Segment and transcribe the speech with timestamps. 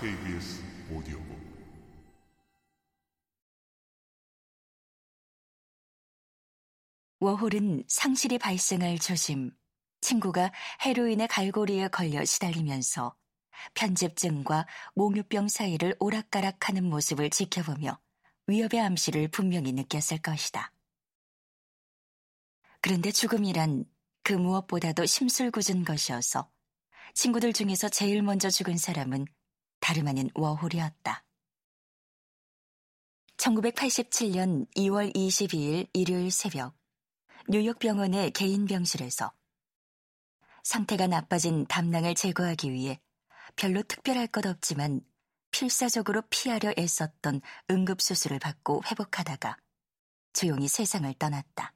[0.00, 1.36] KBS 오디오북
[7.18, 9.50] 워홀은 상실이 발생할 조심,
[10.02, 10.52] 친구가
[10.84, 13.16] 헤로인의 갈고리에 걸려 시달리면서
[13.74, 17.98] 편집증과 몽유병 사이를 오락가락하는 모습을 지켜보며
[18.46, 20.72] 위협의 암시를 분명히 느꼈을 것이다.
[22.80, 23.86] 그런데 죽음이란
[24.26, 26.50] 그 무엇보다도 심술궂은 것이어서
[27.14, 29.24] 친구들 중에서 제일 먼저 죽은 사람은
[29.78, 31.24] 다름 아닌 워홀이었다.
[33.36, 36.76] 1987년 2월 22일 일요일 새벽
[37.48, 39.32] 뉴욕 병원의 개인 병실에서
[40.64, 43.00] 상태가 나빠진 담낭을 제거하기 위해
[43.54, 45.02] 별로 특별할 것 없지만
[45.52, 49.56] 필사적으로 피하려 애썼던 응급수술을 받고 회복하다가
[50.32, 51.75] 조용히 세상을 떠났다.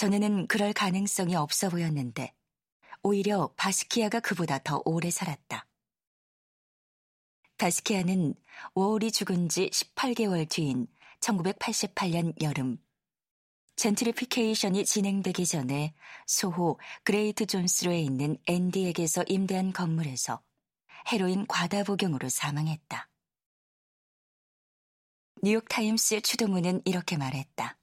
[0.00, 2.32] 전에는 그럴 가능성이 없어 보였는데
[3.02, 5.66] 오히려 바스키아가 그보다 더 오래 살았다.
[7.58, 8.34] 바스키아는
[8.72, 10.86] 워홀이 죽은 지 18개월 뒤인
[11.20, 12.78] 1988년 여름
[13.76, 15.92] 젠트리피케이션이 진행되기 전에
[16.26, 20.42] 소호 그레이트 존스로에 있는 앤디에게서 임대한 건물에서
[21.12, 23.10] 헤로인 과다 복용으로 사망했다.
[25.42, 27.79] 뉴욕타임스의 추도문은 이렇게 말했다.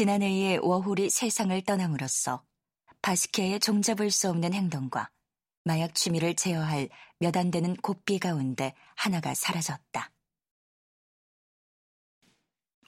[0.00, 2.42] 지난해에 워홀이 세상을 떠남으로써
[3.02, 5.10] 바스케의 종잡을 수 없는 행동과
[5.64, 10.10] 마약 취미를 제어할 몇 안 되는 고삐 가운데 하나가 사라졌다.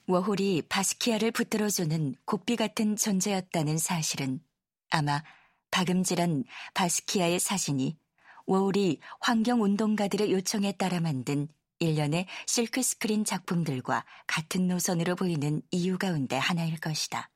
[0.06, 4.40] 워홀이 바스키아를 붙들어주는 고삐 같은 존재였다는 사실은
[4.88, 5.22] 아마
[5.70, 7.98] 박음질한 바스키아의 사진이
[8.46, 11.48] 워홀이 환경운동가들의 요청에 따라 만든
[11.82, 17.28] 일련의 실크 스크린 작품들과 같은 노선으로 보이는 이유 가운데 하나일 것이다.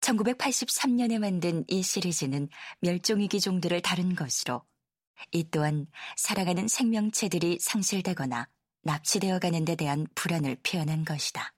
[0.00, 2.48] 1983년에 만든 이 시리즈는
[2.80, 4.62] 멸종위기 종들을 다룬 것으로
[5.32, 8.48] 이 또한 살아가는 생명체들이 상실되거나
[8.82, 11.52] 납치되어 가는 데 대한 불안을 표현한 것이다.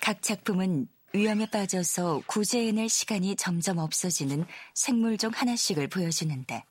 [0.00, 4.44] 각 작품은 위험에 빠져서 구제해낼 시간이 점점 없어지는
[4.74, 6.62] 생물 종 하나씩을 보여주는데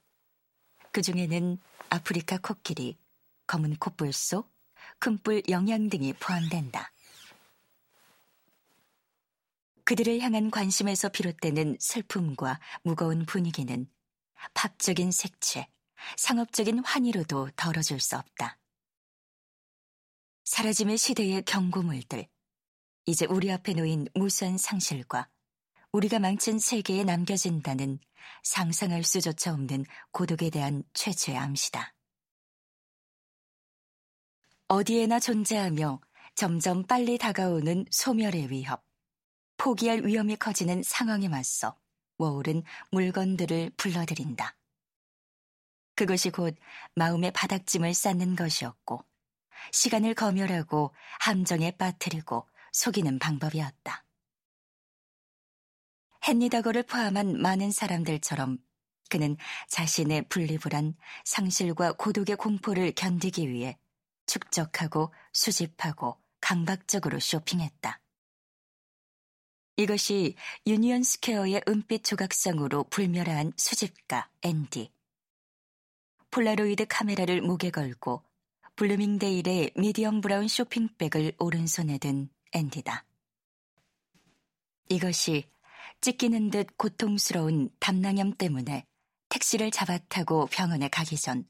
[0.92, 1.58] 그 중에는
[1.90, 2.96] 아프리카 코끼리,
[3.48, 4.48] 검은 콧불소,
[5.00, 6.92] 큰뿔 영양 등이 포함된다.
[9.84, 13.88] 그들을 향한 관심에서 비롯되는 슬픔과 무거운 분위기는
[14.54, 15.68] 팝적인 색채,
[16.18, 18.60] 상업적인 환희로도 덜어줄 수 없다.
[20.44, 22.28] 사라짐의 시대의 경고물들,
[23.06, 25.30] 이제 우리 앞에 놓인 무수한 상실과
[25.92, 28.00] 우리가 망친 세계에 남겨진다는
[28.44, 31.94] 상상할 수조차 없는 고독에 대한 최초의 암시다.
[34.68, 36.02] 어디에나 존재하며
[36.34, 38.84] 점점 빨리 다가오는 소멸의 위협.
[39.58, 41.78] 포기할 위험이 커지는 상황에 맞서
[42.18, 44.58] 워홀은 물건들을 불러들인다.
[45.96, 46.56] 그것이 곧
[46.96, 49.06] 마음의 바닥짐을 쌓는 것이었고,
[49.72, 54.04] 시간을 검열하고 함정에 빠뜨리고 속이는 방법이었다.
[56.28, 58.58] 헨리다거를 포함한 많은 사람들처럼
[59.10, 59.38] 그는
[59.70, 63.78] 자신의 분리불안, 상실과 고독의 공포를 견디기 위해
[64.26, 68.02] 축적하고 수집하고 강박적으로 쇼핑했다.
[69.78, 70.36] 이것이
[70.68, 74.92] 유니언 스퀘어의 은빛 조각상으로 불멸한 수집가 앤디.
[76.32, 78.24] 폴라로이드 카메라를 목에 걸고
[78.76, 83.06] 블루밍데일의 medium brown 쇼핑백을 오른손에 든 앤디다.
[84.90, 85.44] 이것이
[86.02, 88.86] 찢기는 듯 고통스러운 담낭염 때문에
[89.30, 91.48] 택시를 잡아 타고 병원에 가기 전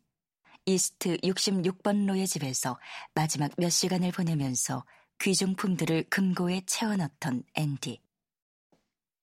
[0.65, 2.79] 이스트 66번로의 집에서
[3.13, 4.83] 마지막 몇 시간을 보내면서
[5.19, 8.01] 귀중품들을 금고에 채워넣던 앤디.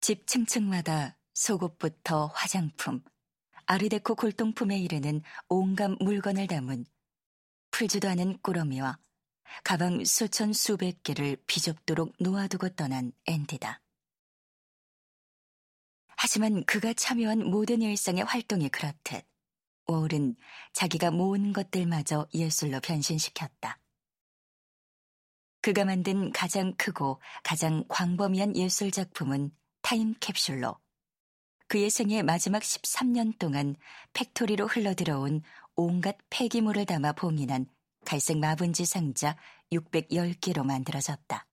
[0.00, 3.03] 집 층층마다 속옷부터 화장품,
[3.65, 6.84] 아르데코 골동품에 이르는 온갖 물건을 담은
[7.70, 8.99] 풀지도 않은 꾸러미와
[9.65, 13.81] 가방 수천 수백 개를 비좁도록 놓아두고 떠난 앤디다.
[16.17, 19.27] 하지만 그가 참여한 모든 일상의 활동이 그렇듯
[19.87, 20.37] 워홀은
[20.73, 23.79] 자기가 모은 것들마저 예술로 변신시켰다.
[25.61, 29.53] 그가 만든 가장 크고 가장 광범위한 예술 작품은
[29.83, 30.77] 타임캡슐로
[31.69, 33.77] 그의 생의 마지막 13년 동안
[34.12, 35.43] 팩토리로 흘러들어온
[35.75, 37.67] 온갖 폐기물을 담아 봉인한
[38.04, 39.37] 갈색 마분지 상자
[39.72, 41.46] 610개로 만들어졌다.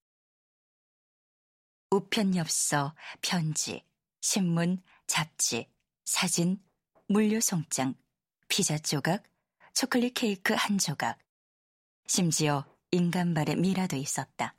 [1.92, 3.84] 우편 엽서, 편지,
[4.22, 5.68] 신문, 잡지,
[6.06, 6.62] 사진,
[7.08, 7.96] 물류 송장,
[8.48, 9.24] 피자 조각,
[9.74, 11.18] 초콜릿 케이크 한 조각,
[12.06, 14.56] 심지어 인간발의 미라도 있었다.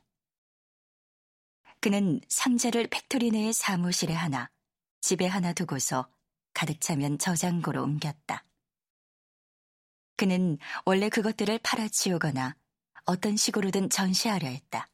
[1.80, 4.50] 그는 상자를 팩토리 내의 사무실에 하나,
[5.00, 6.10] 집에 하나 두고서
[6.52, 8.44] 가득 차면 저장고로 옮겼다.
[10.20, 12.54] 그는 원래 그것들을 팔아치우거나
[13.06, 14.86] 어떤 식으로든 전시하려 했다.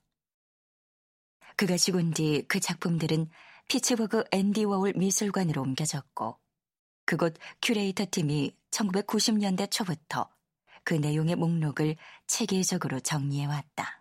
[1.56, 3.28] 그가 죽은 뒤 그 작품들은
[3.66, 6.38] 피츠버그 앤디 워홀 미술관으로 옮겨졌고
[7.06, 10.30] 그곳 큐레이터 팀이 1990년대 초부터
[10.84, 11.96] 그 내용의 목록을
[12.28, 13.95] 체계적으로 정리해왔다.